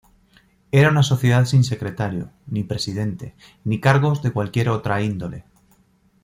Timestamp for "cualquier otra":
4.31-4.99